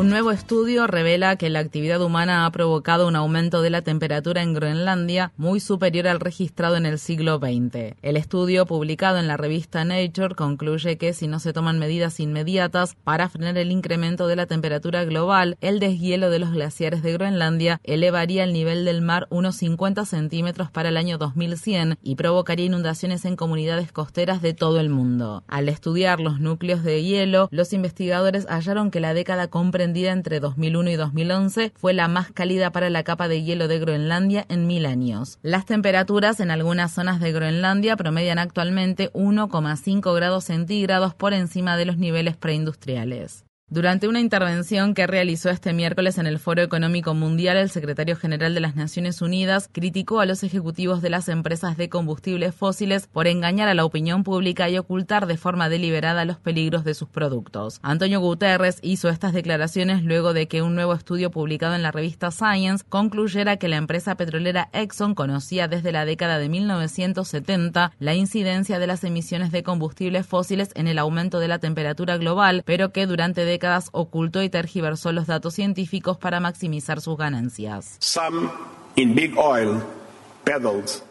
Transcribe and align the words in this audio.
Un 0.00 0.08
nuevo 0.08 0.30
estudio 0.30 0.86
revela 0.86 1.36
que 1.36 1.50
la 1.50 1.58
actividad 1.58 2.00
humana 2.00 2.46
ha 2.46 2.50
provocado 2.52 3.06
un 3.06 3.16
aumento 3.16 3.60
de 3.60 3.68
la 3.68 3.82
temperatura 3.82 4.40
en 4.40 4.54
Groenlandia 4.54 5.30
muy 5.36 5.60
superior 5.60 6.08
al 6.08 6.20
registrado 6.20 6.78
en 6.78 6.86
el 6.86 6.98
siglo 6.98 7.36
XX. 7.36 7.96
El 8.00 8.16
estudio, 8.16 8.64
publicado 8.64 9.18
en 9.18 9.28
la 9.28 9.36
revista 9.36 9.84
Nature, 9.84 10.34
concluye 10.34 10.96
que 10.96 11.12
si 11.12 11.26
no 11.26 11.38
se 11.38 11.52
toman 11.52 11.78
medidas 11.78 12.18
inmediatas 12.18 12.96
para 13.04 13.28
frenar 13.28 13.58
el 13.58 13.70
incremento 13.70 14.26
de 14.26 14.36
la 14.36 14.46
temperatura 14.46 15.04
global, 15.04 15.58
el 15.60 15.80
deshielo 15.80 16.30
de 16.30 16.38
los 16.38 16.50
glaciares 16.50 17.02
de 17.02 17.12
Groenlandia 17.12 17.78
elevaría 17.84 18.44
el 18.44 18.54
nivel 18.54 18.86
del 18.86 19.02
mar 19.02 19.26
unos 19.28 19.56
50 19.56 20.06
centímetros 20.06 20.70
para 20.70 20.88
el 20.88 20.96
año 20.96 21.18
2100 21.18 21.98
y 22.02 22.14
provocaría 22.14 22.64
inundaciones 22.64 23.26
en 23.26 23.36
comunidades 23.36 23.92
costeras 23.92 24.40
de 24.40 24.54
todo 24.54 24.80
el 24.80 24.88
mundo. 24.88 25.44
Al 25.46 25.68
estudiar 25.68 26.20
los 26.20 26.40
núcleos 26.40 26.84
de 26.84 27.02
hielo, 27.02 27.50
los 27.50 27.74
investigadores 27.74 28.46
hallaron 28.48 28.90
que 28.90 29.00
la 29.00 29.12
década 29.12 29.48
entre 29.96 30.40
2001 30.40 30.90
y 30.90 30.96
2011 30.96 31.72
fue 31.76 31.92
la 31.92 32.08
más 32.08 32.32
cálida 32.32 32.70
para 32.70 32.90
la 32.90 33.02
capa 33.02 33.28
de 33.28 33.42
hielo 33.42 33.68
de 33.68 33.78
Groenlandia 33.78 34.46
en 34.48 34.66
mil 34.66 34.86
años. 34.86 35.38
Las 35.42 35.66
temperaturas 35.66 36.40
en 36.40 36.50
algunas 36.50 36.92
zonas 36.92 37.20
de 37.20 37.32
Groenlandia 37.32 37.96
promedian 37.96 38.38
actualmente 38.38 39.12
1,5 39.12 40.14
grados 40.14 40.44
centígrados 40.44 41.14
por 41.14 41.34
encima 41.34 41.76
de 41.76 41.86
los 41.86 41.98
niveles 41.98 42.36
preindustriales. 42.36 43.44
Durante 43.72 44.08
una 44.08 44.18
intervención 44.18 44.94
que 44.94 45.06
realizó 45.06 45.48
este 45.48 45.72
miércoles 45.72 46.18
en 46.18 46.26
el 46.26 46.40
Foro 46.40 46.60
Económico 46.60 47.14
Mundial, 47.14 47.56
el 47.56 47.70
secretario 47.70 48.16
general 48.16 48.52
de 48.52 48.58
las 48.58 48.74
Naciones 48.74 49.22
Unidas 49.22 49.70
criticó 49.70 50.18
a 50.18 50.26
los 50.26 50.42
ejecutivos 50.42 51.02
de 51.02 51.10
las 51.10 51.28
empresas 51.28 51.76
de 51.76 51.88
combustibles 51.88 52.52
fósiles 52.52 53.06
por 53.06 53.28
engañar 53.28 53.68
a 53.68 53.74
la 53.74 53.84
opinión 53.84 54.24
pública 54.24 54.68
y 54.68 54.76
ocultar 54.76 55.28
de 55.28 55.36
forma 55.36 55.68
deliberada 55.68 56.24
los 56.24 56.38
peligros 56.38 56.82
de 56.82 56.94
sus 56.94 57.08
productos. 57.10 57.78
Antonio 57.80 58.18
Guterres 58.18 58.80
hizo 58.82 59.08
estas 59.08 59.32
declaraciones 59.32 60.02
luego 60.02 60.32
de 60.32 60.48
que 60.48 60.62
un 60.62 60.74
nuevo 60.74 60.92
estudio 60.92 61.30
publicado 61.30 61.76
en 61.76 61.84
la 61.84 61.92
revista 61.92 62.32
Science 62.32 62.84
concluyera 62.88 63.56
que 63.56 63.68
la 63.68 63.76
empresa 63.76 64.16
petrolera 64.16 64.68
Exxon 64.72 65.14
conocía 65.14 65.68
desde 65.68 65.92
la 65.92 66.04
década 66.04 66.40
de 66.40 66.48
1970 66.48 67.92
la 68.00 68.14
incidencia 68.16 68.80
de 68.80 68.88
las 68.88 69.04
emisiones 69.04 69.52
de 69.52 69.62
combustibles 69.62 70.26
fósiles 70.26 70.70
en 70.74 70.88
el 70.88 70.98
aumento 70.98 71.38
de 71.38 71.46
la 71.46 71.60
temperatura 71.60 72.16
global, 72.16 72.64
pero 72.66 72.90
que 72.90 73.06
durante 73.06 73.44
décadas 73.44 73.59
ocultó 73.92 74.42
y 74.42 74.48
tergiversó 74.48 75.12
los 75.12 75.26
datos 75.26 75.54
científicos 75.54 76.18
para 76.18 76.40
maximizar 76.40 77.00
sus 77.00 77.16
ganancias. 77.16 77.96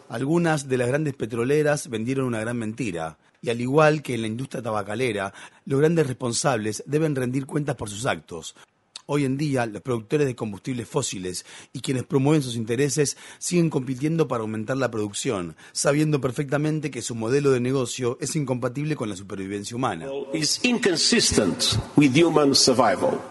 Algunas 0.08 0.68
de 0.68 0.76
las 0.76 0.88
grandes 0.88 1.14
petroleras 1.14 1.88
vendieron 1.88 2.26
una 2.26 2.40
gran 2.40 2.58
mentira. 2.58 3.16
Y 3.42 3.48
al 3.48 3.60
igual 3.60 4.02
que 4.02 4.14
en 4.14 4.20
la 4.20 4.26
industria 4.26 4.62
tabacalera, 4.62 5.32
los 5.64 5.80
grandes 5.80 6.06
responsables 6.06 6.82
deben 6.86 7.16
rendir 7.16 7.46
cuentas 7.46 7.76
por 7.76 7.88
sus 7.88 8.04
actos. 8.04 8.54
Hoy 9.12 9.24
en 9.24 9.36
día, 9.36 9.66
los 9.66 9.82
productores 9.82 10.28
de 10.28 10.36
combustibles 10.36 10.86
fósiles 10.86 11.44
y 11.72 11.80
quienes 11.80 12.04
promueven 12.04 12.42
sus 12.42 12.54
intereses 12.54 13.16
siguen 13.38 13.68
compitiendo 13.68 14.28
para 14.28 14.42
aumentar 14.42 14.76
la 14.76 14.88
producción, 14.88 15.56
sabiendo 15.72 16.20
perfectamente 16.20 16.92
que 16.92 17.02
su 17.02 17.16
modelo 17.16 17.50
de 17.50 17.58
negocio 17.58 18.18
es 18.20 18.36
incompatible 18.36 18.94
con 18.94 19.08
la 19.08 19.16
supervivencia 19.16 19.76
humana. 19.76 20.06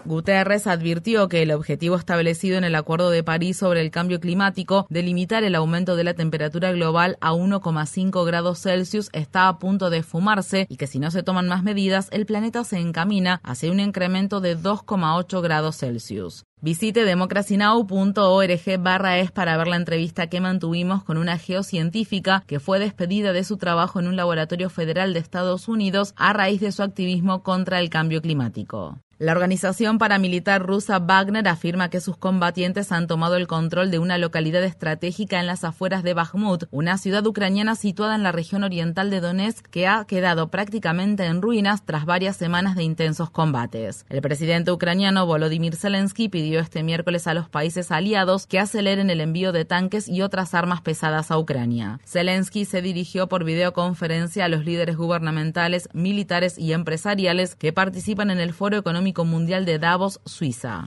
Guterres 0.04 0.66
advirtió 0.66 1.30
que 1.30 1.40
el 1.40 1.50
objetivo 1.50 1.96
establecido 1.96 2.58
en 2.58 2.64
el 2.64 2.74
Acuerdo 2.74 3.08
de 3.08 3.24
París 3.24 3.56
sobre 3.56 3.80
el 3.80 3.90
cambio 3.90 4.20
climático 4.20 4.86
de 4.90 5.02
limitar 5.02 5.44
el 5.44 5.54
aumento 5.54 5.96
de 5.96 6.04
la 6.04 6.12
temperatura 6.12 6.72
global 6.72 7.16
a 7.22 7.32
1,5 7.32 8.26
grados 8.26 8.60
Celsius 8.60 9.08
está 9.14 9.48
a 9.48 9.58
punto 9.58 9.88
de 9.88 10.02
fumarse 10.02 10.66
y 10.68 10.76
que 10.76 10.86
si 10.86 10.98
no 10.98 11.10
se 11.10 11.22
toman 11.22 11.48
más 11.48 11.62
medidas, 11.62 12.08
el 12.10 12.26
planeta 12.26 12.64
se 12.64 12.76
encamina 12.76 13.40
hacia 13.44 13.72
un 13.72 13.80
incremento 13.80 14.42
de 14.42 14.58
2,8 14.58 15.40
grados 15.40 15.69
Celsius. 15.72 16.44
Visite 16.60 17.04
democracynow.org 17.04 18.78
barra 18.80 19.18
es 19.18 19.30
para 19.30 19.56
ver 19.56 19.66
la 19.66 19.76
entrevista 19.76 20.26
que 20.26 20.40
mantuvimos 20.40 21.02
con 21.04 21.16
una 21.16 21.38
geocientífica 21.38 22.44
que 22.46 22.60
fue 22.60 22.78
despedida 22.78 23.32
de 23.32 23.44
su 23.44 23.56
trabajo 23.56 23.98
en 23.98 24.08
un 24.08 24.16
laboratorio 24.16 24.68
federal 24.68 25.14
de 25.14 25.20
Estados 25.20 25.68
Unidos 25.68 26.12
a 26.16 26.32
raíz 26.32 26.60
de 26.60 26.72
su 26.72 26.82
activismo 26.82 27.42
contra 27.42 27.80
el 27.80 27.88
cambio 27.88 28.20
climático. 28.20 28.98
La 29.20 29.32
organización 29.32 29.98
paramilitar 29.98 30.62
rusa 30.62 30.98
Wagner 30.98 31.46
afirma 31.46 31.90
que 31.90 32.00
sus 32.00 32.16
combatientes 32.16 32.90
han 32.90 33.06
tomado 33.06 33.36
el 33.36 33.46
control 33.46 33.90
de 33.90 33.98
una 33.98 34.16
localidad 34.16 34.64
estratégica 34.64 35.38
en 35.38 35.46
las 35.46 35.62
afueras 35.62 36.02
de 36.02 36.14
Bakhmut, 36.14 36.64
una 36.70 36.96
ciudad 36.96 37.26
ucraniana 37.26 37.74
situada 37.74 38.14
en 38.14 38.22
la 38.22 38.32
región 38.32 38.64
oriental 38.64 39.10
de 39.10 39.20
Donetsk 39.20 39.66
que 39.66 39.86
ha 39.86 40.06
quedado 40.06 40.48
prácticamente 40.48 41.26
en 41.26 41.42
ruinas 41.42 41.84
tras 41.84 42.06
varias 42.06 42.38
semanas 42.38 42.76
de 42.76 42.84
intensos 42.84 43.28
combates. 43.28 44.06
El 44.08 44.22
presidente 44.22 44.72
ucraniano 44.72 45.26
Volodymyr 45.26 45.76
Zelensky 45.76 46.30
pidió 46.30 46.58
este 46.58 46.82
miércoles 46.82 47.26
a 47.26 47.34
los 47.34 47.46
países 47.46 47.90
aliados 47.90 48.46
que 48.46 48.58
aceleren 48.58 49.10
el 49.10 49.20
envío 49.20 49.52
de 49.52 49.66
tanques 49.66 50.08
y 50.08 50.22
otras 50.22 50.54
armas 50.54 50.80
pesadas 50.80 51.30
a 51.30 51.36
Ucrania. 51.36 52.00
Zelensky 52.06 52.64
se 52.64 52.80
dirigió 52.80 53.28
por 53.28 53.44
videoconferencia 53.44 54.46
a 54.46 54.48
los 54.48 54.64
líderes 54.64 54.96
gubernamentales, 54.96 55.90
militares 55.92 56.56
y 56.56 56.72
empresariales 56.72 57.54
que 57.54 57.74
participan 57.74 58.30
en 58.30 58.40
el 58.40 58.54
Foro 58.54 58.78
Económico 58.78 59.09
Mundial 59.18 59.64
de 59.64 59.78
Davos, 59.78 60.20
Suiza. 60.24 60.86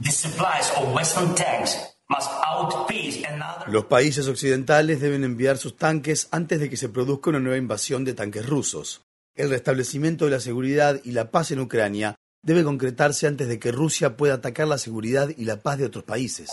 Los 3.68 3.86
países 3.86 4.28
occidentales 4.28 5.02
deben 5.02 5.24
enviar 5.24 5.58
sus 5.58 5.78
tanques 5.78 6.28
antes 6.32 6.60
de 6.60 6.70
que 6.70 6.78
se 6.78 6.90
produzca 6.90 7.30
una 7.30 7.40
nueva 7.40 7.58
invasión 7.58 8.06
de 8.06 8.14
tanques 8.14 8.46
rusos. 8.48 9.02
El 9.36 9.50
restablecimiento 9.50 10.26
de 10.26 10.32
la 10.32 10.40
seguridad 10.40 11.00
y 11.04 11.12
la 11.12 11.32
paz 11.32 11.52
en 11.52 11.60
Ucrania 11.60 12.16
debe 12.44 12.66
concretarse 12.66 13.26
antes 13.26 13.48
de 13.48 13.58
que 13.58 13.72
Rusia 13.72 14.18
pueda 14.18 14.36
atacar 14.36 14.68
la 14.68 14.78
seguridad 14.78 15.30
y 15.38 15.46
la 15.46 15.62
paz 15.62 15.78
de 15.78 15.86
otros 15.86 16.04
países. 16.04 16.52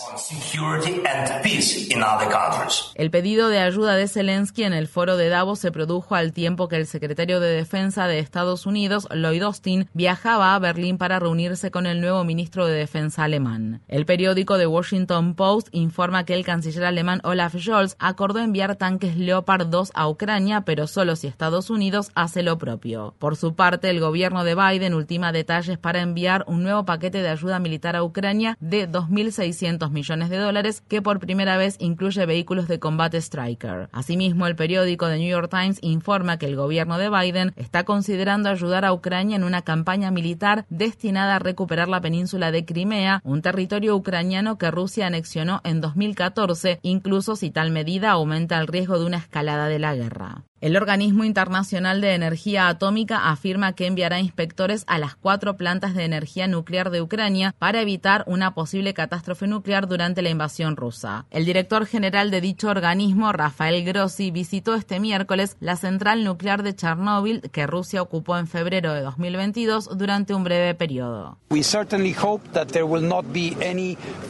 El 2.94 3.10
pedido 3.10 3.48
de 3.48 3.58
ayuda 3.58 3.96
de 3.96 4.06
Zelensky 4.06 4.62
en 4.62 4.72
el 4.72 4.86
foro 4.86 5.16
de 5.16 5.28
Davos 5.28 5.58
se 5.58 5.72
produjo 5.72 6.14
al 6.14 6.32
tiempo 6.32 6.68
que 6.68 6.76
el 6.76 6.86
secretario 6.86 7.40
de 7.40 7.50
Defensa 7.50 8.06
de 8.06 8.20
Estados 8.20 8.66
Unidos, 8.66 9.08
Lloyd 9.12 9.42
Austin, 9.42 9.88
viajaba 9.92 10.54
a 10.54 10.58
Berlín 10.60 10.96
para 10.96 11.18
reunirse 11.18 11.72
con 11.72 11.86
el 11.86 12.00
nuevo 12.00 12.22
ministro 12.22 12.66
de 12.66 12.74
Defensa 12.74 13.24
alemán. 13.24 13.82
El 13.88 14.06
periódico 14.06 14.58
The 14.58 14.68
Washington 14.68 15.34
Post 15.34 15.68
informa 15.72 16.24
que 16.24 16.34
el 16.34 16.44
canciller 16.44 16.84
alemán 16.84 17.20
Olaf 17.24 17.56
Scholz 17.56 17.96
acordó 17.98 18.38
enviar 18.38 18.76
tanques 18.76 19.16
Leopard 19.16 19.66
2 19.66 19.90
a 19.94 20.08
Ucrania, 20.08 20.60
pero 20.60 20.86
solo 20.86 21.16
si 21.16 21.26
Estados 21.26 21.68
Unidos 21.68 22.12
hace 22.14 22.44
lo 22.44 22.58
propio. 22.58 23.16
Por 23.18 23.36
su 23.36 23.56
parte, 23.56 23.90
el 23.90 23.98
gobierno 23.98 24.44
de 24.44 24.54
Biden 24.54 24.94
ultima 24.94 25.32
detalles 25.32 25.79
para 25.80 26.02
enviar 26.02 26.44
un 26.46 26.62
nuevo 26.62 26.84
paquete 26.84 27.22
de 27.22 27.28
ayuda 27.28 27.58
militar 27.58 27.96
a 27.96 28.04
Ucrania 28.04 28.56
de 28.60 28.88
2.600 28.88 29.90
millones 29.90 30.30
de 30.30 30.38
dólares 30.38 30.82
que 30.88 31.02
por 31.02 31.20
primera 31.20 31.56
vez 31.56 31.76
incluye 31.78 32.26
vehículos 32.26 32.68
de 32.68 32.78
combate 32.78 33.18
Striker. 33.18 33.88
Asimismo, 33.92 34.46
el 34.46 34.56
periódico 34.56 35.08
The 35.08 35.18
New 35.18 35.30
York 35.30 35.50
Times 35.50 35.78
informa 35.82 36.38
que 36.38 36.46
el 36.46 36.56
gobierno 36.56 36.98
de 36.98 37.10
Biden 37.10 37.52
está 37.56 37.84
considerando 37.84 38.48
ayudar 38.48 38.84
a 38.84 38.92
Ucrania 38.92 39.36
en 39.36 39.44
una 39.44 39.62
campaña 39.62 40.10
militar 40.10 40.66
destinada 40.68 41.36
a 41.36 41.38
recuperar 41.38 41.88
la 41.88 42.00
península 42.00 42.52
de 42.52 42.64
Crimea, 42.64 43.20
un 43.24 43.42
territorio 43.42 43.96
ucraniano 43.96 44.58
que 44.58 44.70
Rusia 44.70 45.06
anexionó 45.06 45.60
en 45.64 45.80
2014, 45.80 46.78
incluso 46.82 47.36
si 47.36 47.50
tal 47.50 47.70
medida 47.70 48.10
aumenta 48.10 48.58
el 48.58 48.66
riesgo 48.66 48.98
de 48.98 49.06
una 49.06 49.18
escalada 49.18 49.68
de 49.68 49.78
la 49.78 49.94
guerra. 49.94 50.44
El 50.60 50.76
Organismo 50.76 51.24
Internacional 51.24 52.02
de 52.02 52.12
Energía 52.12 52.68
Atómica 52.68 53.30
afirma 53.30 53.72
que 53.72 53.86
enviará 53.86 54.20
inspectores 54.20 54.84
a 54.88 54.98
las 54.98 55.14
cuatro 55.14 55.56
plantas 55.56 55.94
de 55.94 56.04
energía 56.04 56.48
nuclear 56.48 56.90
de 56.90 57.00
Ucrania 57.00 57.54
para 57.58 57.80
evitar 57.80 58.24
una 58.26 58.52
posible 58.52 58.92
catástrofe 58.92 59.46
nuclear 59.46 59.88
durante 59.88 60.20
la 60.20 60.28
invasión 60.28 60.76
rusa. 60.76 61.24
El 61.30 61.46
director 61.46 61.86
general 61.86 62.30
de 62.30 62.42
dicho 62.42 62.68
organismo, 62.68 63.32
Rafael 63.32 63.82
Grossi, 63.86 64.30
visitó 64.30 64.74
este 64.74 65.00
miércoles 65.00 65.56
la 65.60 65.76
central 65.76 66.24
nuclear 66.24 66.62
de 66.62 66.76
Chernóbil 66.76 67.40
que 67.50 67.66
Rusia 67.66 68.02
ocupó 68.02 68.36
en 68.36 68.46
febrero 68.46 68.92
de 68.92 69.00
2022 69.00 69.96
durante 69.96 70.34
un 70.34 70.44
breve 70.44 70.74
periodo. 70.74 71.38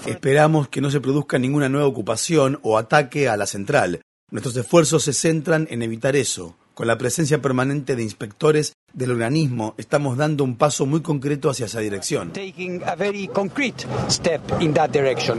Esperamos 0.07 0.69
que 0.69 0.81
no 0.81 0.91
se 0.93 1.01
produzca 1.01 1.39
ninguna 1.41 1.69
nueva 1.69 1.89
ocupación 1.89 2.61
o 2.63 2.79
ataque 2.79 3.29
a 3.29 3.37
la 3.37 3.47
central. 3.47 4.01
Nuestros 4.31 4.57
esfuerzos 4.57 5.03
se 5.03 5.13
centran 5.13 5.67
en 5.71 5.83
evitar 5.83 6.15
eso. 6.15 6.57
Con 6.75 6.87
la 6.87 6.97
presencia 6.97 7.43
permanente 7.43 7.97
de 7.97 8.05
inspectores 8.05 8.75
del 8.93 9.11
organismo, 9.11 9.75
estamos 9.77 10.17
dando 10.17 10.45
un 10.45 10.57
paso 10.57 10.87
muy 10.87 11.03
concreto 11.03 11.51
hacia 11.51 11.67
esa 11.67 11.81
dirección. 11.81 12.33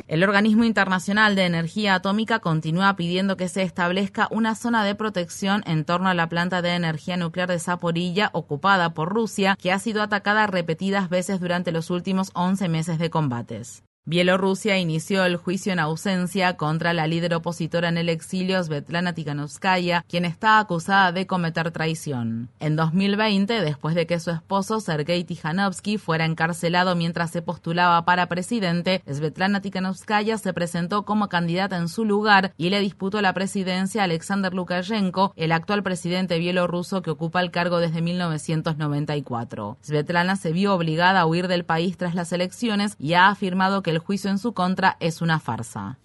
El 0.07 0.23
Organismo 0.23 0.63
Internacional 0.65 1.35
de 1.35 1.45
Energía 1.45 1.95
Atómica 1.95 2.39
continúa 2.39 2.97
pidiendo 2.97 3.38
que 3.38 3.47
se 3.47 3.63
establezca 3.63 4.27
una 4.29 4.55
zona 4.55 4.83
de 4.83 4.93
protección 4.93 5.63
en 5.65 5.85
torno 5.85 6.09
a 6.09 6.13
la 6.13 6.27
planta 6.27 6.61
de 6.61 6.75
energía 6.75 7.15
nuclear 7.15 7.47
de 7.47 7.59
Zaporilla 7.59 8.29
ocupada 8.33 8.93
por 8.93 9.07
Rusia, 9.07 9.55
que 9.57 9.71
ha 9.71 9.79
sido 9.79 10.01
atacada 10.01 10.47
repetidas 10.47 11.09
veces 11.09 11.39
durante 11.39 11.71
los 11.71 11.89
últimos 11.91 12.31
11 12.33 12.67
meses 12.67 12.99
de 12.99 13.09
combates. 13.09 13.83
Bielorrusia 14.03 14.80
inició 14.80 15.25
el 15.25 15.36
juicio 15.36 15.71
en 15.71 15.77
ausencia 15.77 16.57
contra 16.57 16.92
la 16.92 17.06
líder 17.06 17.36
opositora 17.36 17.88
en 17.88 18.00
el 18.00 18.09
exilio 18.09 18.63
Svetlana 18.63 19.13
Tikhanovskaya, 19.13 20.03
quien 20.09 20.25
está 20.25 20.57
acusada 20.57 21.12
de 21.12 21.27
cometer 21.27 21.69
traición. 21.69 22.50
En 22.59 22.75
2020, 22.75 23.62
después 23.62 23.94
de 23.94 24.07
que 24.07 24.19
su 24.19 24.31
esposo 24.31 24.80
Sergei 24.80 25.24
Tikhanovsky 25.24 26.00
fuera 26.00 26.25
encarcelado 26.25 26.95
mientras 26.95 27.30
se 27.30 27.44
postulaba 27.44 28.03
para 28.03 28.25
presidente, 28.25 29.03
Svetlana 29.07 29.62
Tikhanovskaya 29.62 30.39
se 30.39 30.51
presentó 30.51 31.06
como 31.06 31.30
candidata 31.30 31.77
en 31.77 31.88
su 31.88 32.03
lugar 32.03 32.53
y 32.57 32.71
le 32.71 32.80
disputó 32.80 33.21
la 33.21 33.33
presidencia 33.33 34.01
a 34.01 34.06
Alexander 34.06 34.51
Lukashenko, 34.51 35.31
el 35.36 35.51
actual 35.51 35.83
presidente 35.83 36.39
bielorruso 36.39 37.03
que 37.03 37.12
ocupa 37.12 37.39
el 37.39 37.51
cargo 37.51 37.77
desde 37.77 38.01
1994. 38.01 39.77
Svetlana 39.83 40.38
se 40.38 40.51
vio 40.53 40.74
obligada 40.74 41.19
a 41.19 41.27
huir 41.27 41.48
del 41.48 41.65
país 41.65 41.98
tras 41.98 42.15
las 42.15 42.33
elecciones 42.33 42.95
y 42.98 43.13
ha 43.13 43.27
afirmado 43.27 43.83
que 43.83 43.90
el 43.91 43.99
juicio 43.99 44.31
en 44.31 44.39
su 44.39 44.53
contra 44.53 44.97
es 44.99 45.21
una 45.21 45.39
farsa. 45.39 45.99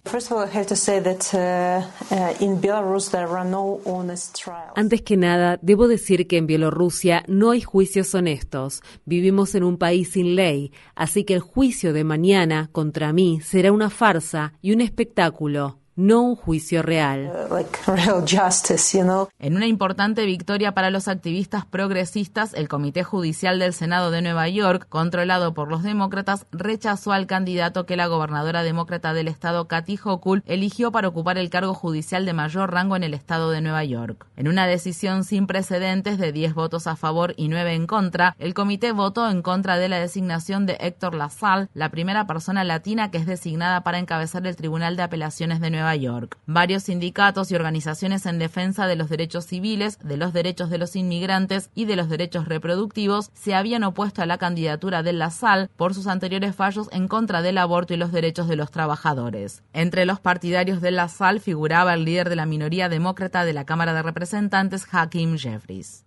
Antes 4.75 5.01
que 5.01 5.17
nada, 5.17 5.59
debo 5.61 5.87
decir 5.87 6.27
que 6.27 6.37
en 6.37 6.47
Bielorrusia 6.47 7.23
no 7.27 7.51
hay 7.51 7.61
juicios 7.61 8.13
honestos. 8.13 8.81
Vivimos 9.05 9.55
en 9.55 9.63
un 9.63 9.77
país 9.77 10.11
sin 10.11 10.35
ley, 10.35 10.71
así 10.95 11.23
que 11.23 11.33
el 11.33 11.41
juicio 11.41 11.93
de 11.93 12.03
mañana 12.03 12.69
contra 12.71 13.11
mí 13.13 13.41
será 13.41 13.71
una 13.71 13.89
farsa 13.89 14.53
y 14.61 14.73
un 14.73 14.81
espectáculo 14.81 15.79
no 15.97 16.21
un 16.21 16.35
juicio 16.35 16.83
real. 16.83 17.31
Uh, 17.49 17.57
en 19.39 19.55
una 19.55 19.65
importante 19.65 20.25
victoria 20.25 20.73
para 20.73 20.91
los 20.91 21.07
activistas 21.07 21.65
progresistas, 21.65 22.53
el 22.53 22.69
Comité 22.69 23.03
Judicial 23.03 23.57
del 23.57 23.73
Senado 23.73 24.11
de 24.11 24.21
Nueva 24.21 24.47
York, 24.47 24.85
controlado 24.87 25.55
por 25.55 25.69
los 25.69 25.81
demócratas, 25.81 26.45
rechazó 26.51 27.11
al 27.11 27.25
candidato 27.25 27.87
que 27.87 27.97
la 27.97 28.05
gobernadora 28.05 28.61
demócrata 28.61 29.13
del 29.13 29.27
estado, 29.27 29.67
Kathy 29.67 29.99
Hochul, 30.01 30.43
eligió 30.45 30.91
para 30.91 31.07
ocupar 31.07 31.39
el 31.39 31.49
cargo 31.49 31.73
judicial 31.73 32.25
de 32.25 32.33
mayor 32.33 32.71
rango 32.71 32.95
en 32.95 33.03
el 33.03 33.15
estado 33.15 33.49
de 33.49 33.61
Nueva 33.61 33.83
York. 33.83 34.27
En 34.35 34.47
una 34.47 34.67
decisión 34.67 35.23
sin 35.23 35.47
precedentes 35.47 36.19
de 36.19 36.31
10 36.31 36.53
votos 36.53 36.85
a 36.85 36.95
favor 36.95 37.33
y 37.37 37.47
9 37.47 37.73
en 37.73 37.87
contra, 37.87 38.35
el 38.37 38.53
comité 38.53 38.91
votó 38.91 39.27
en 39.27 39.41
contra 39.41 39.77
de 39.79 39.89
la 39.89 39.99
designación 39.99 40.67
de 40.67 40.77
Héctor 40.79 41.15
LaSalle, 41.15 41.69
la 41.73 41.89
primera 41.89 42.27
persona 42.27 42.63
latina 42.63 43.09
que 43.09 43.17
es 43.17 43.25
designada 43.25 43.81
para 43.81 43.97
encabezar 43.97 44.45
el 44.45 44.55
Tribunal 44.55 44.95
de 44.95 45.01
Apelaciones 45.03 45.59
de 45.59 45.71
Nueva 45.71 45.86
York. 45.95 46.37
Varios 46.45 46.83
sindicatos 46.83 47.51
y 47.51 47.55
organizaciones 47.55 48.25
en 48.25 48.39
defensa 48.39 48.87
de 48.87 48.95
los 48.95 49.09
derechos 49.09 49.45
civiles, 49.45 49.99
de 49.99 50.17
los 50.17 50.33
derechos 50.33 50.69
de 50.69 50.77
los 50.77 50.95
inmigrantes 50.95 51.69
y 51.75 51.85
de 51.85 51.95
los 51.95 52.09
derechos 52.09 52.47
reproductivos 52.47 53.31
se 53.33 53.55
habían 53.55 53.83
opuesto 53.83 54.21
a 54.21 54.25
la 54.25 54.37
candidatura 54.37 55.03
de 55.03 55.13
la 55.13 55.29
SAL 55.29 55.69
por 55.75 55.93
sus 55.93 56.07
anteriores 56.07 56.55
fallos 56.55 56.89
en 56.91 57.07
contra 57.07 57.41
del 57.41 57.57
aborto 57.57 57.93
y 57.93 57.97
los 57.97 58.11
derechos 58.11 58.47
de 58.47 58.55
los 58.55 58.71
trabajadores. 58.71 59.63
Entre 59.73 60.05
los 60.05 60.19
partidarios 60.19 60.81
de 60.81 60.91
la 60.91 61.07
SAL 61.07 61.39
figuraba 61.39 61.93
el 61.93 62.05
líder 62.05 62.29
de 62.29 62.35
la 62.35 62.45
minoría 62.45 62.89
demócrata 62.89 63.45
de 63.45 63.53
la 63.53 63.65
Cámara 63.65 63.93
de 63.93 64.01
Representantes, 64.01 64.87
Hakim 64.91 65.37
Jeffries. 65.37 66.06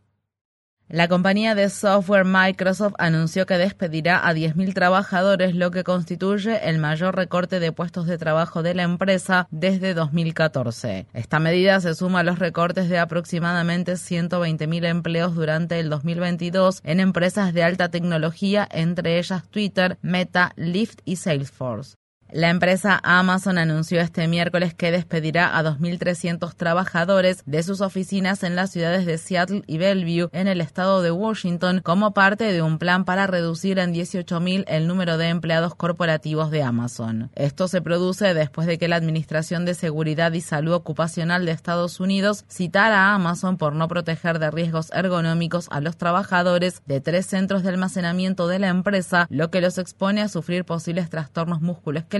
La 0.92 1.06
compañía 1.06 1.54
de 1.54 1.70
software 1.70 2.24
Microsoft 2.24 2.94
anunció 2.98 3.46
que 3.46 3.58
despedirá 3.58 4.26
a 4.26 4.34
10.000 4.34 4.74
trabajadores, 4.74 5.54
lo 5.54 5.70
que 5.70 5.84
constituye 5.84 6.68
el 6.68 6.78
mayor 6.78 7.14
recorte 7.14 7.60
de 7.60 7.70
puestos 7.70 8.08
de 8.08 8.18
trabajo 8.18 8.64
de 8.64 8.74
la 8.74 8.82
empresa 8.82 9.46
desde 9.52 9.94
2014. 9.94 11.06
Esta 11.12 11.38
medida 11.38 11.80
se 11.80 11.94
suma 11.94 12.20
a 12.20 12.24
los 12.24 12.40
recortes 12.40 12.88
de 12.88 12.98
aproximadamente 12.98 13.92
120.000 13.92 14.84
empleos 14.84 15.36
durante 15.36 15.78
el 15.78 15.90
2022 15.90 16.80
en 16.82 16.98
empresas 16.98 17.54
de 17.54 17.62
alta 17.62 17.88
tecnología, 17.90 18.66
entre 18.68 19.20
ellas 19.20 19.48
Twitter, 19.48 19.96
Meta, 20.02 20.54
Lyft 20.56 21.02
y 21.04 21.16
Salesforce. 21.16 21.94
La 22.32 22.48
empresa 22.48 23.00
Amazon 23.02 23.58
anunció 23.58 24.00
este 24.00 24.28
miércoles 24.28 24.72
que 24.72 24.92
despedirá 24.92 25.58
a 25.58 25.64
2.300 25.64 26.54
trabajadores 26.54 27.42
de 27.44 27.64
sus 27.64 27.80
oficinas 27.80 28.44
en 28.44 28.54
las 28.54 28.70
ciudades 28.70 29.04
de 29.04 29.18
Seattle 29.18 29.64
y 29.66 29.78
Bellevue, 29.78 30.28
en 30.32 30.46
el 30.46 30.60
estado 30.60 31.02
de 31.02 31.10
Washington, 31.10 31.80
como 31.82 32.12
parte 32.12 32.52
de 32.52 32.62
un 32.62 32.78
plan 32.78 33.04
para 33.04 33.26
reducir 33.26 33.80
en 33.80 33.92
18.000 33.92 34.64
el 34.68 34.86
número 34.86 35.18
de 35.18 35.28
empleados 35.28 35.74
corporativos 35.74 36.52
de 36.52 36.62
Amazon. 36.62 37.30
Esto 37.34 37.66
se 37.66 37.82
produce 37.82 38.32
después 38.32 38.68
de 38.68 38.78
que 38.78 38.86
la 38.86 38.96
Administración 38.96 39.64
de 39.64 39.74
Seguridad 39.74 40.32
y 40.32 40.40
Salud 40.40 40.74
Ocupacional 40.74 41.44
de 41.46 41.52
Estados 41.52 41.98
Unidos 41.98 42.44
citara 42.48 43.06
a 43.06 43.14
Amazon 43.16 43.56
por 43.56 43.74
no 43.74 43.88
proteger 43.88 44.38
de 44.38 44.52
riesgos 44.52 44.92
ergonómicos 44.92 45.66
a 45.72 45.80
los 45.80 45.96
trabajadores 45.96 46.82
de 46.86 47.00
tres 47.00 47.26
centros 47.26 47.64
de 47.64 47.70
almacenamiento 47.70 48.46
de 48.46 48.60
la 48.60 48.68
empresa, 48.68 49.26
lo 49.30 49.50
que 49.50 49.60
los 49.60 49.78
expone 49.78 50.22
a 50.22 50.28
sufrir 50.28 50.64
posibles 50.64 51.10
trastornos 51.10 51.60
musculoesqueléticos 51.60 52.19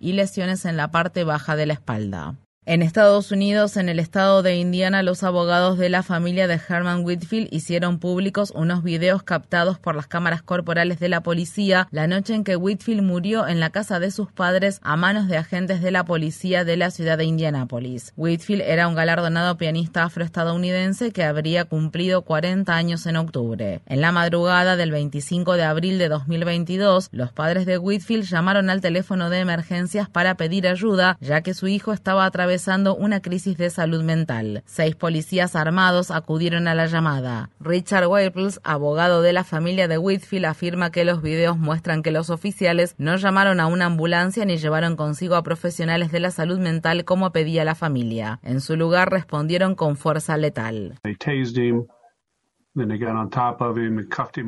y 0.00 0.12
lesiones 0.12 0.64
en 0.64 0.76
la 0.76 0.90
parte 0.90 1.24
baja 1.24 1.56
de 1.56 1.66
la 1.66 1.74
espalda. 1.74 2.36
En 2.68 2.82
Estados 2.82 3.30
Unidos, 3.30 3.76
en 3.76 3.88
el 3.88 4.00
estado 4.00 4.42
de 4.42 4.56
Indiana, 4.56 5.04
los 5.04 5.22
abogados 5.22 5.78
de 5.78 5.88
la 5.88 6.02
familia 6.02 6.48
de 6.48 6.58
Herman 6.68 7.04
Whitfield 7.04 7.46
hicieron 7.52 8.00
públicos 8.00 8.52
unos 8.56 8.82
videos 8.82 9.22
captados 9.22 9.78
por 9.78 9.94
las 9.94 10.08
cámaras 10.08 10.42
corporales 10.42 10.98
de 10.98 11.08
la 11.08 11.20
policía 11.20 11.86
la 11.92 12.08
noche 12.08 12.34
en 12.34 12.42
que 12.42 12.56
Whitfield 12.56 13.02
murió 13.02 13.46
en 13.46 13.60
la 13.60 13.70
casa 13.70 14.00
de 14.00 14.10
sus 14.10 14.32
padres 14.32 14.80
a 14.82 14.96
manos 14.96 15.28
de 15.28 15.36
agentes 15.36 15.80
de 15.80 15.92
la 15.92 16.04
policía 16.04 16.64
de 16.64 16.76
la 16.76 16.90
ciudad 16.90 17.16
de 17.18 17.24
Indianápolis. 17.26 18.12
Whitfield 18.16 18.62
era 18.62 18.88
un 18.88 18.96
galardonado 18.96 19.56
pianista 19.56 20.02
afroestadounidense 20.02 21.12
que 21.12 21.22
habría 21.22 21.66
cumplido 21.66 22.22
40 22.22 22.74
años 22.74 23.06
en 23.06 23.14
octubre. 23.14 23.80
En 23.86 24.00
la 24.00 24.10
madrugada 24.10 24.74
del 24.74 24.90
25 24.90 25.52
de 25.52 25.62
abril 25.62 25.98
de 25.98 26.08
2022, 26.08 27.10
los 27.12 27.30
padres 27.30 27.64
de 27.64 27.78
Whitfield 27.78 28.24
llamaron 28.24 28.70
al 28.70 28.80
teléfono 28.80 29.30
de 29.30 29.38
emergencias 29.38 30.10
para 30.10 30.34
pedir 30.34 30.66
ayuda, 30.66 31.16
ya 31.20 31.42
que 31.42 31.54
su 31.54 31.68
hijo 31.68 31.92
estaba 31.92 32.24
atravesando 32.24 32.55
una 32.96 33.20
crisis 33.20 33.56
de 33.56 33.70
salud 33.70 34.02
mental. 34.02 34.62
Seis 34.66 34.94
policías 34.94 35.56
armados 35.56 36.10
acudieron 36.10 36.68
a 36.68 36.74
la 36.74 36.86
llamada. 36.86 37.50
Richard 37.60 38.06
Waples, 38.06 38.60
abogado 38.64 39.22
de 39.22 39.32
la 39.32 39.44
familia 39.44 39.88
de 39.88 39.98
Whitfield, 39.98 40.46
afirma 40.46 40.90
que 40.90 41.04
los 41.04 41.22
videos 41.22 41.58
muestran 41.58 42.02
que 42.02 42.10
los 42.10 42.30
oficiales 42.30 42.94
no 42.98 43.16
llamaron 43.16 43.60
a 43.60 43.66
una 43.66 43.86
ambulancia 43.86 44.44
ni 44.44 44.56
llevaron 44.56 44.96
consigo 44.96 45.36
a 45.36 45.42
profesionales 45.42 46.12
de 46.12 46.20
la 46.20 46.30
salud 46.30 46.58
mental 46.58 47.04
como 47.04 47.32
pedía 47.32 47.64
la 47.64 47.74
familia. 47.74 48.40
En 48.42 48.60
su 48.60 48.76
lugar 48.76 49.10
respondieron 49.10 49.74
con 49.74 49.96
fuerza 49.96 50.36
letal. 50.36 50.98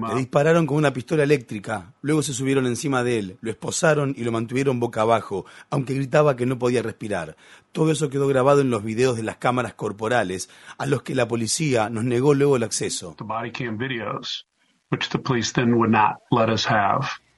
Le 0.09 0.21
dispararon 0.21 0.67
con 0.67 0.77
una 0.77 0.93
pistola 0.93 1.23
eléctrica, 1.23 1.95
luego 2.03 2.23
se 2.23 2.35
subieron 2.35 2.67
encima 2.67 3.03
de 3.03 3.19
él, 3.19 3.39
lo 3.41 3.51
esposaron 3.51 4.15
y 4.17 4.23
lo 4.23 4.33
mantuvieron 4.33 4.79
boca 4.79 5.01
abajo, 5.01 5.47
aunque 5.71 5.95
gritaba 5.95 6.37
que 6.37 6.45
no 6.45 6.59
podía 6.59 6.83
respirar. 6.83 7.37
Todo 7.73 7.91
eso 7.91 8.11
quedó 8.11 8.29
grabado 8.29 8.61
en 8.61 8.71
los 8.71 8.85
videos 8.85 9.17
de 9.17 9.23
las 9.23 9.39
cámaras 9.39 9.73
corporales, 9.73 10.51
a 10.77 10.85
los 10.85 11.03
que 11.03 11.15
la 11.15 11.27
policía 11.27 11.89
nos 11.89 12.05
negó 12.05 12.35
luego 12.35 12.57
el 12.57 12.65
acceso. 12.65 13.15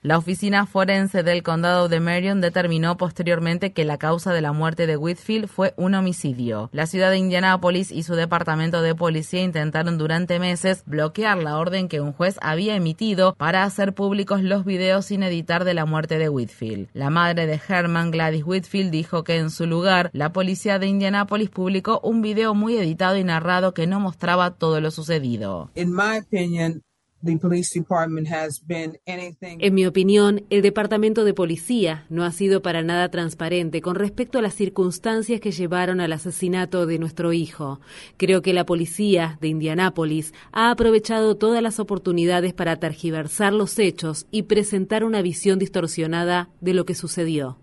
La 0.02 0.16
oficina 0.16 0.64
forense 0.64 1.22
del 1.22 1.42
condado 1.42 1.90
de 1.90 2.00
Marion 2.00 2.40
determinó 2.40 2.96
posteriormente 2.96 3.74
que 3.74 3.84
la 3.84 3.98
causa 3.98 4.32
de 4.32 4.40
la 4.40 4.54
muerte 4.54 4.86
de 4.86 4.96
Whitfield 4.96 5.46
fue 5.46 5.74
un 5.76 5.94
homicidio. 5.94 6.70
La 6.72 6.86
ciudad 6.86 7.10
de 7.10 7.18
Indianápolis 7.18 7.92
y 7.92 8.02
su 8.02 8.14
departamento 8.14 8.80
de 8.80 8.94
policía 8.94 9.42
intentaron 9.42 9.98
durante 9.98 10.38
meses 10.38 10.84
bloquear 10.86 11.36
la 11.36 11.58
orden 11.58 11.86
que 11.86 12.00
un 12.00 12.14
juez 12.14 12.38
había 12.40 12.76
emitido 12.76 13.34
para 13.34 13.62
hacer 13.62 13.92
públicos 13.92 14.42
los 14.42 14.64
videos 14.64 15.04
sin 15.04 15.22
editar 15.22 15.64
de 15.64 15.74
la 15.74 15.84
muerte 15.84 16.16
de 16.16 16.30
Whitfield. 16.30 16.88
La 16.94 17.10
madre 17.10 17.46
de 17.46 17.60
Herman, 17.68 18.10
Gladys 18.10 18.44
Whitfield, 18.46 18.90
dijo 18.90 19.22
que 19.22 19.36
en 19.36 19.50
su 19.50 19.66
lugar 19.66 20.08
la 20.14 20.32
policía 20.32 20.78
de 20.78 20.86
Indianápolis 20.86 21.50
publicó 21.50 22.00
un 22.02 22.22
video 22.22 22.54
muy 22.54 22.78
editado 22.78 23.18
y 23.18 23.24
narrado 23.24 23.74
que 23.74 23.86
no 23.86 24.00
mostraba 24.00 24.52
todo 24.52 24.80
lo 24.80 24.90
sucedido. 24.90 25.70
En 25.74 25.94
mi 25.94 26.18
opinión, 26.18 26.82
en 29.42 29.74
mi 29.74 29.86
opinión, 29.86 30.44
el 30.48 30.62
Departamento 30.62 31.24
de 31.24 31.34
Policía 31.34 32.06
no 32.08 32.24
ha 32.24 32.32
sido 32.32 32.62
para 32.62 32.82
nada 32.82 33.10
transparente 33.10 33.82
con 33.82 33.94
respecto 33.94 34.38
a 34.38 34.42
las 34.42 34.54
circunstancias 34.54 35.40
que 35.40 35.52
llevaron 35.52 36.00
al 36.00 36.12
asesinato 36.12 36.86
de 36.86 36.98
nuestro 36.98 37.32
hijo. 37.32 37.80
Creo 38.16 38.42
que 38.42 38.54
la 38.54 38.64
policía 38.64 39.38
de 39.40 39.48
Indianápolis 39.48 40.32
ha 40.52 40.70
aprovechado 40.70 41.36
todas 41.36 41.62
las 41.62 41.78
oportunidades 41.78 42.54
para 42.54 42.76
tergiversar 42.76 43.52
los 43.52 43.78
hechos 43.78 44.26
y 44.30 44.44
presentar 44.44 45.04
una 45.04 45.22
visión 45.22 45.58
distorsionada 45.58 46.48
de 46.60 46.74
lo 46.74 46.84
que 46.86 46.94
sucedió. 46.94 47.58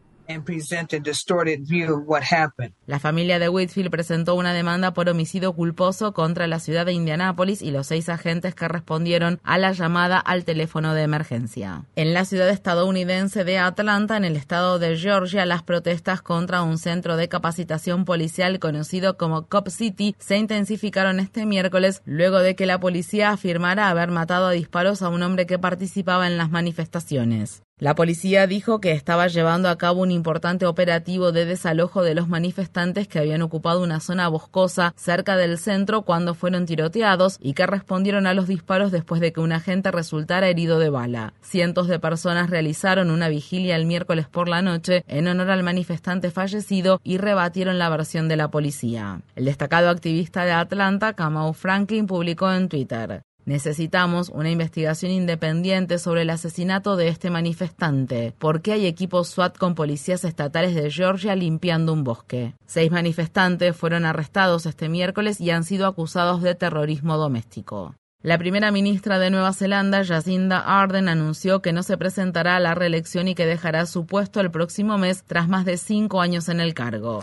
La 2.85 2.99
familia 2.99 3.39
de 3.39 3.49
Whitfield 3.49 3.89
presentó 3.89 4.35
una 4.35 4.53
demanda 4.53 4.93
por 4.93 5.09
homicidio 5.09 5.53
culposo 5.53 6.13
contra 6.13 6.47
la 6.47 6.59
ciudad 6.59 6.85
de 6.85 6.93
Indianápolis 6.93 7.61
y 7.61 7.71
los 7.71 7.87
seis 7.87 8.09
agentes 8.09 8.53
que 8.53 8.67
respondieron 8.67 9.39
a 9.43 9.57
la 9.57 9.71
llamada 9.71 10.19
al 10.19 10.43
teléfono 10.43 10.93
de 10.93 11.03
emergencia. 11.03 11.83
En 11.95 12.13
la 12.13 12.25
ciudad 12.25 12.49
estadounidense 12.49 13.43
de 13.43 13.57
Atlanta, 13.57 14.17
en 14.17 14.25
el 14.25 14.35
estado 14.35 14.79
de 14.79 14.97
Georgia, 14.97 15.45
las 15.45 15.63
protestas 15.63 16.21
contra 16.21 16.61
un 16.61 16.77
centro 16.77 17.15
de 17.15 17.29
capacitación 17.29 18.05
policial 18.05 18.59
conocido 18.59 19.17
como 19.17 19.47
Cop 19.47 19.69
City 19.69 20.15
se 20.19 20.37
intensificaron 20.37 21.19
este 21.19 21.45
miércoles 21.45 22.01
luego 22.05 22.39
de 22.39 22.55
que 22.55 22.65
la 22.65 22.79
policía 22.79 23.31
afirmara 23.31 23.89
haber 23.89 24.11
matado 24.11 24.47
a 24.47 24.51
disparos 24.51 25.01
a 25.01 25.09
un 25.09 25.23
hombre 25.23 25.45
que 25.45 25.59
participaba 25.59 26.27
en 26.27 26.37
las 26.37 26.49
manifestaciones. 26.49 27.63
La 27.79 27.93
policía 27.93 28.47
dijo 28.47 28.81
que 28.81 28.91
estaba 28.93 29.27
llevando 29.27 29.69
a 29.69 29.77
cabo 29.77 30.01
un 30.01 30.09
importante 30.09 30.65
operativo 30.65 31.31
de 31.31 31.45
desalojo 31.45 32.01
de 32.01 32.15
los 32.15 32.27
manifestantes 32.27 33.07
que 33.07 33.19
habían 33.19 33.43
ocupado 33.43 33.83
una 33.83 33.99
zona 33.99 34.27
boscosa 34.29 34.95
cerca 34.97 35.37
del 35.37 35.59
centro 35.59 36.01
cuando 36.01 36.33
fueron 36.33 36.65
tiroteados 36.65 37.37
y 37.39 37.53
que 37.53 37.67
respondieron 37.67 38.25
a 38.25 38.33
los 38.33 38.47
disparos 38.47 38.91
después 38.91 39.21
de 39.21 39.31
que 39.31 39.41
un 39.41 39.51
agente 39.51 39.91
resultara 39.91 40.49
herido 40.49 40.79
de 40.79 40.89
bala. 40.89 41.35
Cientos 41.43 41.87
de 41.87 41.99
personas 41.99 42.49
realizaron 42.49 43.11
una 43.11 43.29
vigilia 43.29 43.75
el 43.75 43.85
miércoles 43.85 44.27
por 44.27 44.49
la 44.49 44.63
noche 44.63 45.03
en 45.07 45.27
honor 45.27 45.51
al 45.51 45.61
manifestante 45.61 46.31
fallecido 46.31 46.99
y 47.03 47.19
rebatieron 47.19 47.77
la 47.77 47.89
versión 47.89 48.27
de 48.27 48.37
la 48.37 48.49
policía. 48.49 49.21
El 49.35 49.45
destacado 49.45 49.89
activista 49.89 50.45
de 50.45 50.51
Atlanta, 50.51 51.13
Kamau 51.13 51.53
Franklin, 51.53 52.07
publicó 52.07 52.51
en 52.51 52.69
Twitter 52.69 53.21
Necesitamos 53.47 54.27
una 54.27 54.51
investigación 54.51 55.09
independiente 55.09 55.99
sobre 55.99 56.23
el 56.23 56.29
asesinato 56.31 56.97
de 56.97 57.07
este 57.07 57.29
manifestante. 57.29 58.33
¿Por 58.37 58.61
qué 58.61 58.73
hay 58.73 58.85
equipos 58.85 59.29
SWAT 59.29 59.57
con 59.57 59.73
policías 59.73 60.25
estatales 60.25 60.75
de 60.75 60.91
Georgia 60.91 61.33
limpiando 61.33 61.93
un 61.93 62.03
bosque? 62.03 62.55
Seis 62.65 62.91
manifestantes 62.91 63.73
fueron 63.73 64.03
arrestados 64.03 64.65
este 64.65 64.89
miércoles 64.89 65.39
y 65.39 65.51
han 65.51 65.63
sido 65.63 65.87
acusados 65.87 66.41
de 66.41 66.55
terrorismo 66.55 67.15
doméstico. 67.15 67.95
La 68.27 68.37
primera 68.37 68.71
ministra 68.71 69.19
de 69.19 69.29
Nueva 69.29 69.53
Zelanda, 69.53 70.03
Jacinda 70.03 70.59
Ardern, 70.59 71.07
anunció 71.07 71.61
que 71.61 71.71
no 71.71 71.81
se 71.81 71.97
presentará 71.97 72.57
a 72.57 72.59
la 72.59 72.75
reelección 72.75 73.29
y 73.29 73.35
que 73.35 73.45
dejará 73.45 73.85
su 73.85 74.05
puesto 74.05 74.41
el 74.41 74.51
próximo 74.51 74.97
mes 74.97 75.23
tras 75.25 75.47
más 75.47 75.63
de 75.63 75.77
cinco 75.77 76.19
años 76.19 76.49
en 76.49 76.59
el 76.59 76.73
cargo. 76.73 77.21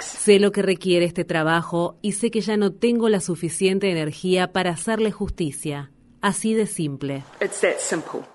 Sé 0.00 0.38
lo 0.40 0.50
que 0.50 0.62
requiere 0.62 1.04
este 1.04 1.26
trabajo 1.26 1.98
y 2.00 2.12
sé 2.12 2.30
que 2.30 2.40
ya 2.40 2.56
no 2.56 2.72
tengo 2.72 3.10
la 3.10 3.20
suficiente 3.20 3.90
energía 3.90 4.50
para 4.50 4.70
hacerle 4.70 5.12
justicia. 5.12 5.90
Así 6.26 6.54
de 6.54 6.66
simple. 6.66 7.22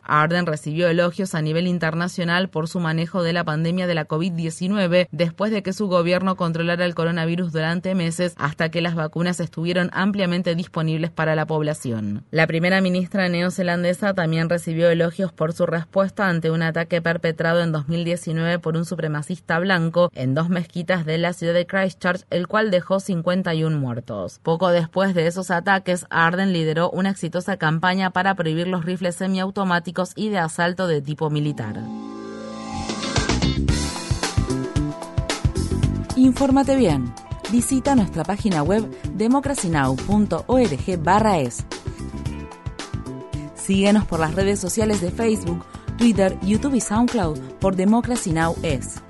Arden 0.04 0.46
recibió 0.46 0.88
elogios 0.88 1.36
a 1.36 1.42
nivel 1.42 1.68
internacional 1.68 2.50
por 2.50 2.70
su 2.70 2.80
manejo 2.80 3.22
de 3.22 3.34
la 3.34 3.44
pandemia 3.44 3.86
de 3.86 3.96
la 3.96 4.08
COVID-19 4.08 5.10
después 5.12 5.52
de 5.52 5.62
que 5.62 5.74
su 5.74 5.88
gobierno 5.88 6.38
controlara 6.38 6.86
el 6.86 6.96
coronavirus 6.96 7.52
durante 7.52 7.94
meses 7.94 8.34
hasta 8.38 8.70
que 8.70 8.80
las 8.80 8.96
vacunas 8.96 9.42
estuvieron 9.42 9.90
ampliamente 9.92 10.56
disponibles 10.56 11.12
para 11.12 11.36
la 11.36 11.46
población. 11.46 12.24
La 12.32 12.48
primera 12.48 12.80
ministra 12.80 13.28
neozelandesa 13.28 14.14
también 14.14 14.48
recibió 14.48 14.90
elogios 14.90 15.34
por 15.34 15.52
su 15.52 15.66
respuesta 15.66 16.30
ante 16.30 16.50
un 16.50 16.62
ataque 16.62 17.02
perpetrado 17.02 17.62
en 17.62 17.74
2019 17.74 18.60
por 18.60 18.78
un 18.78 18.86
supremacista 18.86 19.60
blanco 19.60 20.10
en 20.16 20.34
dos 20.34 20.48
mezquitas 20.48 21.06
de 21.06 21.18
la 21.18 21.34
ciudad 21.34 21.54
de 21.54 21.68
Christchurch, 21.68 22.24
el 22.30 22.48
cual 22.48 22.72
dejó 22.72 23.02
51 23.02 23.78
muertos. 23.78 24.40
Poco 24.44 24.70
después 24.70 25.14
de 25.14 25.28
esos 25.28 25.52
ataques, 25.52 26.06
Arden 26.10 26.54
lideró 26.54 26.90
una 26.90 27.10
exitosa 27.10 27.58
campaña 27.58 27.81
para 27.82 28.36
prohibir 28.36 28.68
los 28.68 28.86
rifles 28.86 29.16
semiautomáticos 29.16 30.14
y 30.16 30.30
de 30.30 30.38
asalto 30.38 30.88
de 30.88 31.02
tipo 31.02 31.30
militar. 31.30 31.82
Infórmate 36.16 36.78
bien. 36.78 37.14
Visita 37.52 37.96
nuestra 37.96 38.24
página 38.24 38.64
web 38.64 38.90
democracynow.org/es. 39.16 41.66
Síguenos 43.56 44.06
por 44.06 44.20
las 44.20 44.36
redes 44.36 44.60
sociales 44.60 45.02
de 45.02 45.10
Facebook, 45.12 45.66
Twitter, 45.98 46.38
YouTube 46.42 46.76
y 46.76 46.82
SoundCloud 46.82 47.40
por 47.60 47.76
Democracy 47.76 48.32
Now! 48.32 48.56
es. 48.64 49.02